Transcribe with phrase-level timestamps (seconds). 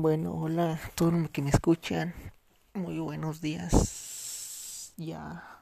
[0.00, 2.14] Bueno, hola a todos los que me escuchan.
[2.72, 4.92] Muy buenos días.
[4.96, 5.58] Ya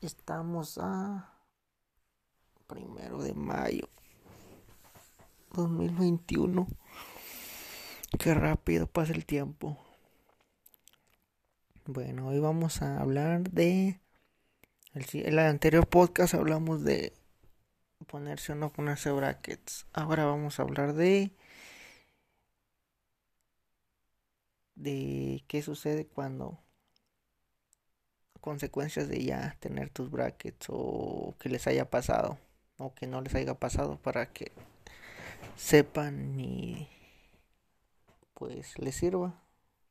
[0.00, 1.34] estamos a
[2.68, 3.88] primero de mayo
[5.54, 6.68] 2021.
[8.20, 9.76] Qué rápido pasa el tiempo.
[11.86, 13.98] Bueno, hoy vamos a hablar de.
[14.94, 17.12] El, el anterior podcast hablamos de
[18.06, 19.86] ponerse o no ponerse brackets.
[19.92, 21.32] Ahora vamos a hablar de
[24.80, 26.58] de qué sucede cuando
[28.40, 32.38] consecuencias de ya tener tus brackets o que les haya pasado
[32.78, 34.52] o que no les haya pasado para que
[35.56, 36.88] sepan y
[38.34, 39.34] pues les sirva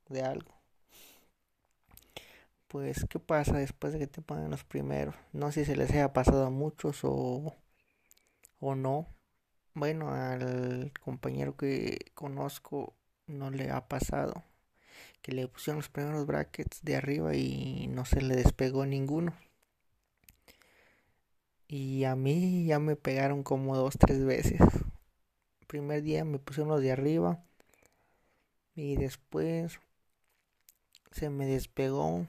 [0.09, 0.53] de algo.
[2.67, 5.15] Pues qué pasa después de que te ponen los primeros.
[5.33, 7.55] No sé si se les haya pasado a muchos o
[8.59, 9.07] o no.
[9.75, 12.95] Bueno, al compañero que conozco
[13.27, 14.43] no le ha pasado
[15.21, 19.33] que le pusieron los primeros brackets de arriba y no se le despegó ninguno.
[21.67, 24.59] Y a mí ya me pegaron como dos, tres veces.
[25.67, 27.43] Primer día me pusieron los de arriba
[28.73, 29.79] y después
[31.11, 32.25] se me despegó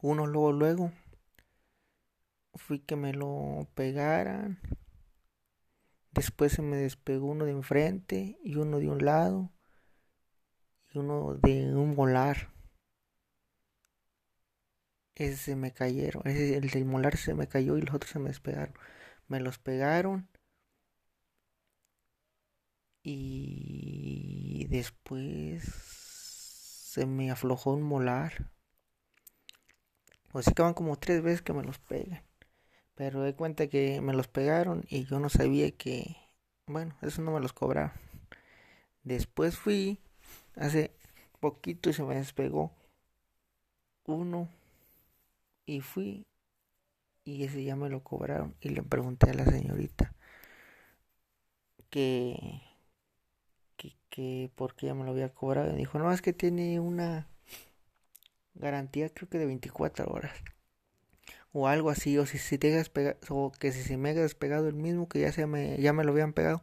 [0.00, 0.92] uno luego luego.
[2.54, 4.60] Fui que me lo pegaran.
[6.12, 9.50] Después se me despegó uno de enfrente y uno de un lado
[10.94, 12.50] uno de un molar.
[15.14, 16.22] Ese se me cayeron.
[16.26, 18.74] Ese, el del molar se me cayó y los otros se me despegaron.
[19.28, 20.28] Me los pegaron.
[23.02, 28.50] Y después se me aflojó un molar.
[30.32, 32.22] O sea que van como tres veces que me los pegan.
[32.94, 36.16] Pero de cuenta que me los pegaron y yo no sabía que...
[36.66, 37.92] Bueno, eso no me los cobraron.
[39.02, 40.03] Después fui
[40.56, 40.90] hace
[41.40, 42.72] poquito se me despegó
[44.06, 44.48] uno
[45.66, 46.26] y fui
[47.24, 48.54] y ese ya me lo cobraron.
[48.60, 50.12] Y le pregunté a la señorita
[51.90, 52.60] que
[53.76, 55.72] que, que por qué ya me lo había cobrado.
[55.74, 57.26] Y dijo no es que tiene una
[58.54, 60.32] garantía creo que de 24 horas
[61.52, 64.68] o algo así o si, si te despegado o que si se me ha despegado
[64.68, 66.62] el mismo que ya se me ya me lo habían pegado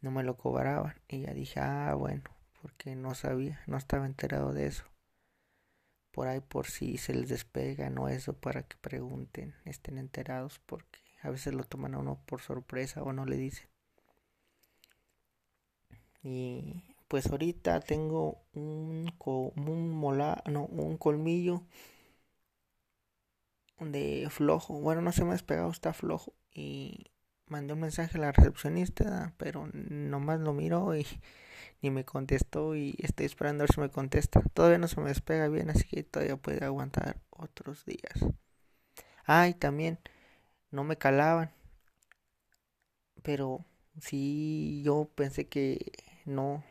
[0.00, 2.22] no me lo cobraban y ya dije ah bueno
[2.62, 4.84] porque no sabía, no estaba enterado de eso.
[6.12, 11.00] Por ahí por si se les despega, no eso para que pregunten, estén enterados, porque
[11.22, 13.68] a veces lo toman a uno por sorpresa o no le dicen.
[16.22, 21.62] Y pues ahorita tengo un, un mola, no, un colmillo
[23.80, 24.80] de flojo.
[24.80, 26.32] Bueno, no se me ha despegado, está flojo.
[26.54, 27.10] Y
[27.46, 31.06] mandé un mensaje a la recepcionista, pero nomás lo miró y
[31.80, 34.42] ni me contestó y estoy esperando a ver si me contesta.
[34.54, 38.24] Todavía no se me despega bien, así que todavía puede aguantar otros días.
[39.26, 39.98] Ah, y también
[40.70, 41.52] no me calaban.
[43.22, 43.64] Pero
[44.00, 45.92] sí, yo pensé que
[46.24, 46.64] no.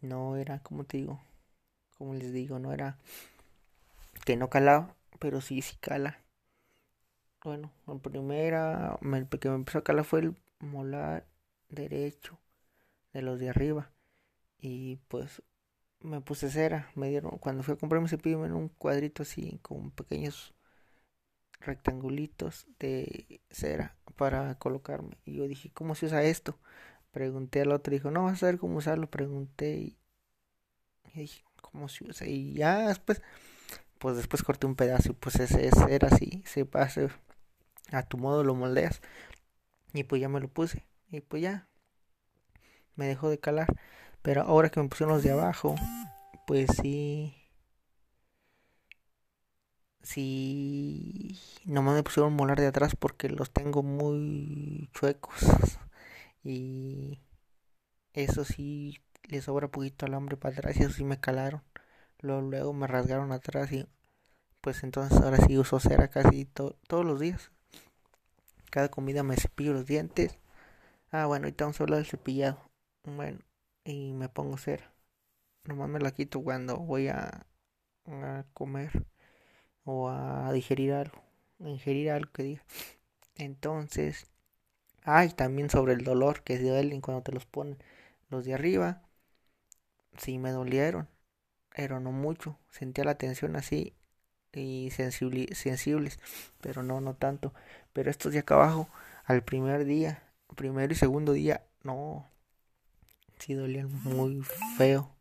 [0.00, 1.20] No era, como te digo,
[1.96, 2.98] como les digo, no era
[4.24, 6.20] que no calaba, pero sí, sí cala.
[7.42, 11.26] Bueno, la primera, el que me empezó a calar fue el molar
[11.68, 12.38] derecho
[13.12, 13.92] de los de arriba.
[14.58, 15.42] Y pues
[16.00, 16.90] me puse cera.
[16.94, 20.54] Me dieron, cuando fui a comprar mi cepillo, un cuadrito así con pequeños
[21.60, 25.18] rectangulitos de cera para colocarme.
[25.24, 26.58] Y yo dije, ¿cómo se usa esto?
[27.10, 29.10] Pregunté al otro, dijo, no vas a saber cómo usarlo.
[29.10, 29.98] Pregunté y,
[31.14, 32.26] dije, ¿cómo se usa?
[32.26, 33.22] Y ya después,
[33.98, 37.08] pues después corté un pedazo y pues ese, ese era así, se pasa
[37.92, 39.00] a tu modo lo moldeas.
[39.92, 40.84] Y pues ya me lo puse.
[41.10, 41.67] Y pues ya,
[42.98, 43.68] me dejó de calar.
[44.22, 45.76] Pero ahora que me pusieron los de abajo,
[46.46, 47.34] pues sí.
[50.02, 51.38] Sí.
[51.64, 55.34] Nomás me pusieron molar de atrás porque los tengo muy chuecos.
[56.44, 57.20] Y
[58.14, 61.62] eso sí le sobra poquito alambre para atrás y eso sí me calaron.
[62.20, 63.86] Luego, me rasgaron atrás y
[64.62, 67.50] pues entonces ahora sí uso cera casi todos los días.
[68.70, 70.38] Cada comida me cepillo los dientes.
[71.12, 72.67] Ah, bueno, ahorita vamos a hablar del cepillado.
[73.04, 73.40] Bueno,
[73.84, 74.92] y me pongo cera.
[75.64, 77.46] Nomás me la quito cuando voy a,
[78.06, 79.06] a comer
[79.84, 81.22] o a digerir algo,
[81.64, 82.64] a ingerir algo que diga.
[83.36, 84.28] Entonces,
[85.04, 87.78] ay, también sobre el dolor que duelen cuando te los ponen
[88.30, 89.02] los de arriba.
[90.18, 91.08] Sí me dolieron,
[91.76, 92.58] pero no mucho.
[92.70, 93.94] Sentía la tensión así
[94.54, 96.20] y sensibles,
[96.60, 97.54] pero no, no tanto.
[97.94, 98.88] Pero estos de acá abajo,
[99.26, 100.22] al primer día,
[100.56, 102.26] primero y segundo día, no,
[103.38, 104.42] sí dolían muy
[104.76, 105.14] feo.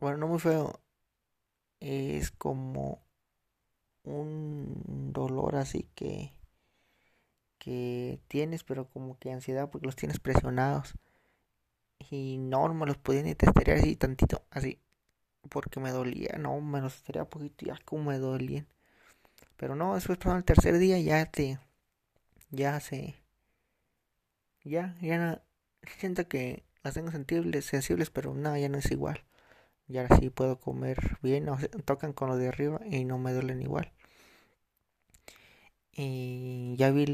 [0.00, 0.80] Bueno, no muy feo.
[1.80, 3.02] Es como
[4.04, 6.32] un dolor así que
[7.58, 10.94] que tienes, pero como que ansiedad porque los tienes presionados.
[12.10, 14.80] Y no, me los podía ni testear así tantito, así.
[15.50, 18.68] Porque me dolía, no, me los testeaba poquito y ya como me dolían.
[19.56, 21.58] Pero no, después todo el tercer día ya te,
[22.50, 23.16] ya se,
[24.62, 25.40] ya, ya no,
[25.98, 29.24] siento que las tengo sensibles, sensibles, pero no, ya no es igual.
[29.88, 31.46] Y ahora sí puedo comer bien,
[31.84, 33.92] tocan con los de arriba y no me duelen igual.
[35.92, 37.04] Y ya vi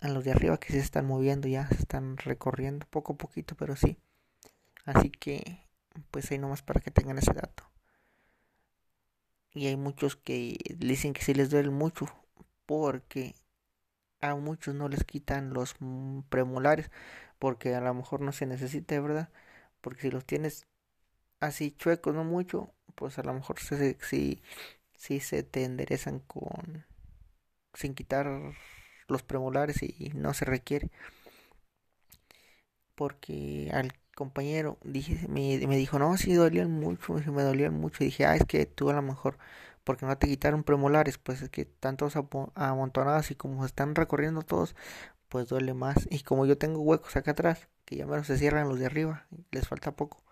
[0.00, 3.54] a los de arriba que se están moviendo, ya se están recorriendo poco a poquito,
[3.54, 3.98] pero sí.
[4.84, 5.60] Así que,
[6.10, 7.70] pues ahí nomás para que tengan ese dato.
[9.52, 12.06] Y hay muchos que dicen que sí les duele mucho,
[12.66, 13.34] porque
[14.20, 15.76] a muchos no les quitan los
[16.28, 16.90] premolares,
[17.38, 19.30] porque a lo mejor no se necesita, ¿verdad?
[19.80, 20.66] Porque si los tienes
[21.40, 24.42] así chuecos, no mucho, pues a lo mejor sí,
[24.94, 26.86] sí se te enderezan con
[27.74, 28.26] sin quitar
[29.08, 30.90] los premolares y no se requiere
[32.94, 38.36] porque al compañero dije, me, dijo no si dolían mucho me dolían mucho dije ah
[38.36, 39.38] es que tú a lo mejor
[39.84, 42.14] porque no te quitaron premolares pues es que tantos
[42.54, 44.74] amontonados y como están recorriendo todos
[45.28, 46.08] pues duele más.
[46.10, 49.26] Y como yo tengo huecos acá atrás que ya menos se cierran los de arriba
[49.50, 50.22] les falta poco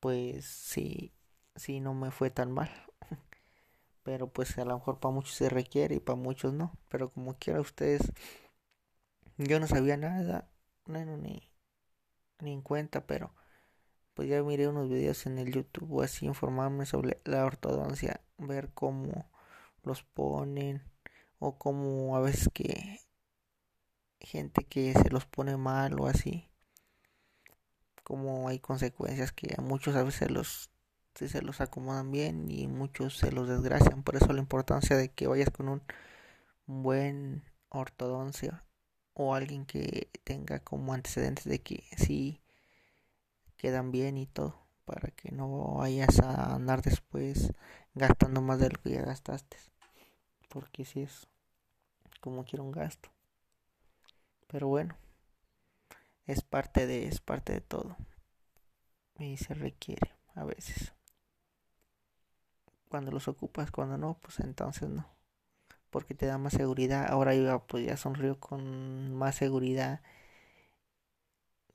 [0.00, 1.12] pues sí
[1.56, 2.70] sí no me fue tan mal.
[4.02, 6.72] Pero pues a lo mejor para muchos se requiere y para muchos no.
[6.88, 8.12] Pero como quiera ustedes
[9.38, 10.48] yo no sabía nada
[10.86, 11.48] bueno ni
[12.40, 13.34] ni en cuenta pero
[14.14, 18.70] pues ya miré unos videos en el YouTube o así informarme sobre la ortodoncia ver
[18.74, 19.30] cómo
[19.82, 20.82] los ponen
[21.38, 23.00] o cómo a veces que
[24.20, 26.48] gente que se los pone mal o así
[28.04, 30.70] como hay consecuencias que a muchos a veces los
[31.14, 34.02] si se los acomodan bien y muchos se los desgracian.
[34.02, 35.82] Por eso la importancia de que vayas con un
[36.66, 38.64] buen ortodoncia
[39.14, 42.40] o alguien que tenga como antecedentes de que sí
[43.56, 47.52] quedan bien y todo para que no vayas a andar después
[47.94, 49.56] gastando más de lo que ya gastaste
[50.48, 51.26] porque si es
[52.20, 53.10] como quiero un gasto
[54.48, 54.96] pero bueno
[56.26, 57.96] es parte de es parte de todo
[59.18, 60.92] y se requiere a veces
[62.92, 65.06] cuando los ocupas, cuando no, pues entonces no.
[65.90, 67.06] Porque te da más seguridad.
[67.08, 70.02] Ahora yo pues ya sonrío con más seguridad.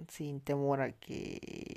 [0.09, 1.76] Sin temor a que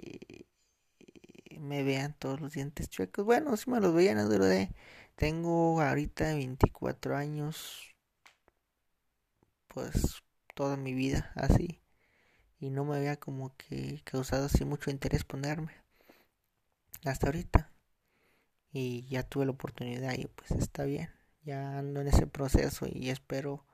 [1.60, 3.24] me vean todos los dientes chuecos.
[3.24, 4.74] Bueno, si me los veían, no de.
[5.16, 7.94] Tengo ahorita 24 años.
[9.68, 10.22] Pues
[10.54, 11.80] toda mi vida así.
[12.58, 15.72] Y no me había como que causado así mucho interés ponerme.
[17.04, 17.70] Hasta ahorita
[18.72, 21.10] y ya tuve la oportunidad y pues está bien
[21.42, 23.64] ya ando en ese proceso y espero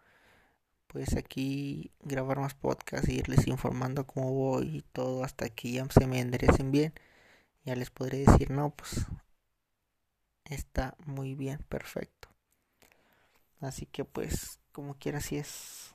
[0.87, 5.87] pues aquí grabar más podcasts y irles informando cómo voy y todo hasta que ya
[5.91, 6.95] se me enderecen bien
[7.67, 9.05] ya les podré decir no pues
[10.45, 12.29] está muy bien perfecto
[13.61, 15.95] así que pues como quiera si es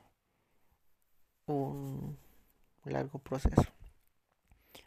[1.47, 2.19] un
[2.85, 3.73] largo proceso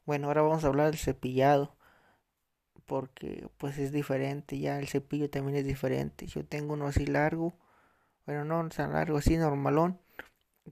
[0.07, 1.77] bueno ahora vamos a hablar del cepillado
[2.87, 6.27] porque pues es diferente, ya el cepillo también es diferente.
[6.27, 7.55] Yo tengo uno así largo,
[8.27, 9.99] bueno no tan largo, así normalón,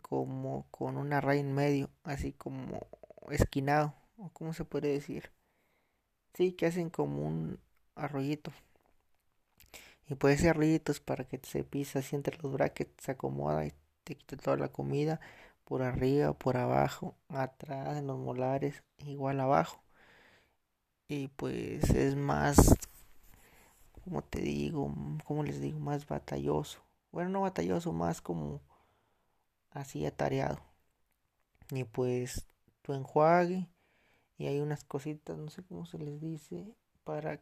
[0.02, 2.86] como con una raya en medio, así como
[3.30, 5.30] esquinado, o como se puede decir.
[6.34, 7.58] Sí, que hacen como un
[7.94, 8.52] arroyito.
[10.08, 13.64] Y pues ese arroyito es para que se pisa así entre los brackets, se acomoda
[13.66, 13.72] y
[14.04, 15.20] te quita toda la comida
[15.64, 19.82] por arriba, por abajo, atrás, en los molares, igual abajo
[21.08, 22.56] y pues es más,
[24.04, 24.92] como te digo,
[25.24, 26.80] como les digo, más batalloso.
[27.10, 28.60] Bueno, no batalloso, más como
[29.70, 30.60] así atareado.
[31.70, 32.46] Y pues
[32.82, 33.68] tu enjuague
[34.42, 37.40] y hay unas cositas, no sé cómo se les dice, para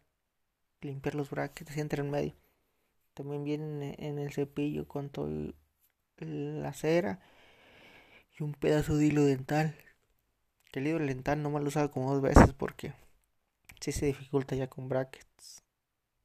[0.83, 2.35] limpiar los brackets entre en medio.
[3.15, 5.31] También vienen en el cepillo con todo
[6.19, 7.21] la cera
[8.39, 9.75] y un pedazo de hilo dental.
[10.73, 12.93] El hilo dental no me lo usado como dos veces porque
[13.81, 15.65] sí se dificulta ya con brackets.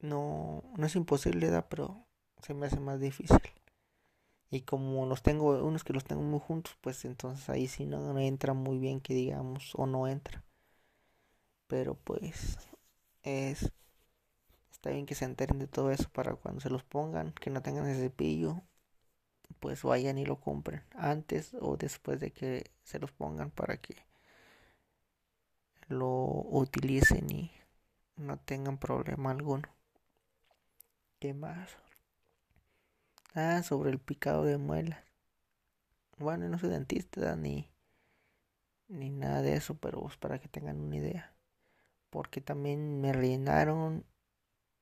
[0.00, 2.06] No, no es imposible, da, pero
[2.42, 3.40] se me hace más difícil.
[4.50, 8.00] Y como los tengo, unos que los tengo muy juntos, pues entonces ahí sí no,
[8.12, 10.42] no entra muy bien que digamos, o no entra.
[11.68, 12.58] Pero pues
[13.22, 13.70] es
[14.70, 17.62] está bien que se enteren de todo eso para cuando se los pongan, que no
[17.62, 18.62] tengan ese cepillo,
[19.60, 23.96] pues vayan y lo compren antes o después de que se los pongan para que
[25.88, 27.50] lo utilicen y
[28.16, 29.68] no tengan problema alguno.
[31.18, 31.76] ¿Qué más?
[33.36, 34.98] Ah, sobre el picado de muelas.
[36.18, 37.70] Bueno, no soy dentista ni,
[38.88, 41.35] ni nada de eso, pero pues para que tengan una idea.
[42.10, 44.04] Porque también me rellenaron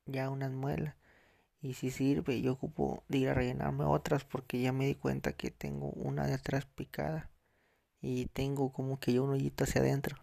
[0.06, 0.94] ya unas muelas.
[1.62, 5.32] Y si sirve, yo ocupo de ir a rellenarme otras porque ya me di cuenta
[5.32, 7.30] que tengo una de atrás picada.
[8.02, 10.16] Y tengo como que yo un hoyito hacia adentro.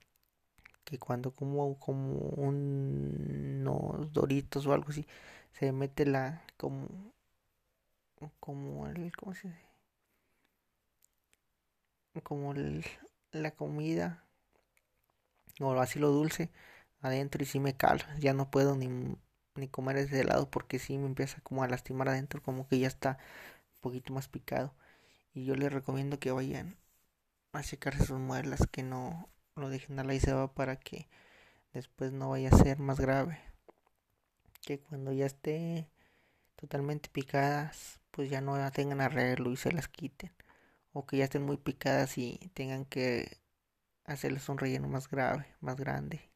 [0.84, 5.08] Que cuando como como unos doritos o algo así,
[5.54, 6.88] se mete la como
[8.40, 9.72] como el ¿cómo se dice?
[12.24, 12.86] como el,
[13.32, 14.26] la comida
[15.60, 16.52] o así lo dulce
[17.02, 19.18] adentro y si me cala ya no puedo ni,
[19.56, 22.88] ni comer ese helado porque si me empieza como a lastimar adentro como que ya
[22.88, 23.18] está
[23.76, 24.74] un poquito más picado.
[25.34, 26.78] Y yo les recomiendo que vayan
[27.54, 31.08] a secarse sus muelas que no lo dejen a la y se va para que
[31.74, 33.40] después no vaya a ser más grave.
[34.62, 35.90] Que cuando ya esté
[36.56, 40.32] totalmente picadas pues ya no tengan arreglo y se las quiten.
[40.94, 43.40] O que ya estén muy picadas y tengan que
[44.06, 46.31] hacerles un relleno más grave, más grande.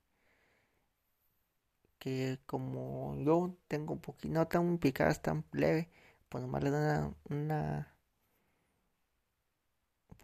[2.06, 5.90] Que como yo tengo un poquito, no tan picadas tan leve,
[6.30, 7.96] pues nomás le dan una,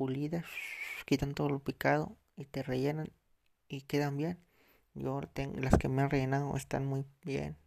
[0.01, 0.43] pulida,
[1.05, 3.11] quitan todo lo picado y te rellenan
[3.67, 4.37] y quedan bien.
[4.93, 7.57] Yo tengo, las que me han rellenado están muy bien.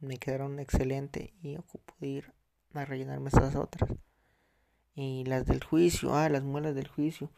[0.00, 2.32] Me quedaron excelente y ocupo de ir
[2.74, 3.90] a rellenarme esas otras.
[4.94, 7.30] Y las del juicio, ah, las muelas del juicio.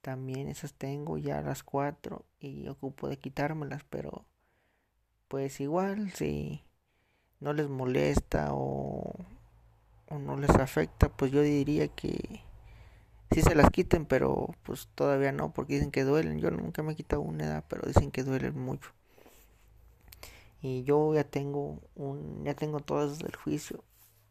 [0.00, 4.24] También esas tengo ya las cuatro y ocupo de quitármelas, pero
[5.28, 6.64] pues igual si
[7.40, 9.14] no les molesta o,
[10.10, 12.40] o no les afecta, pues yo diría que
[13.32, 16.38] si se las quiten, pero pues todavía no, porque dicen que duelen.
[16.40, 18.92] Yo nunca me he quitado una edad, pero dicen que duelen mucho.
[20.62, 23.84] Y yo ya tengo un, ya tengo todas del juicio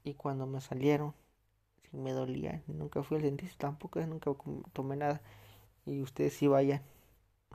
[0.03, 1.13] y cuando me salieron
[1.93, 2.63] me dolía.
[2.67, 4.31] Nunca fui al dentista tampoco, nunca
[4.73, 5.21] tomé nada.
[5.85, 6.83] Y ustedes si vayan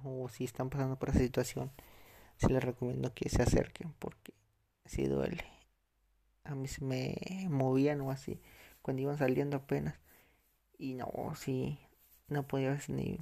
[0.05, 1.71] o si están pasando por esa situación,
[2.41, 4.33] si les recomiendo que se acerquen porque
[4.87, 5.45] si duele.
[6.45, 7.17] A mí se me
[7.49, 8.41] movían o así
[8.83, 9.99] cuando iban saliendo apenas.
[10.79, 11.79] Y no, si
[12.29, 13.19] no podía ni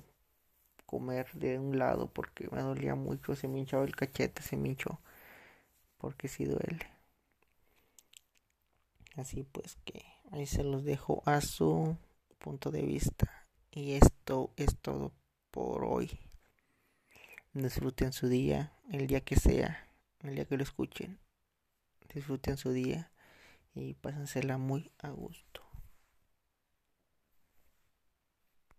[0.86, 4.68] comer de un lado porque me dolía mucho, se me hinchaba el cachete, se me
[4.68, 5.00] hinchó
[5.98, 6.86] porque si duele.
[9.16, 11.96] Así pues que ahí se los dejo a su
[12.38, 13.48] punto de vista.
[13.72, 15.12] Y esto es todo
[15.50, 16.27] por hoy.
[17.58, 19.88] Disfruten su día, el día que sea,
[20.20, 21.18] el día que lo escuchen.
[22.14, 23.10] Disfruten su día
[23.74, 25.67] y pásensela muy a gusto.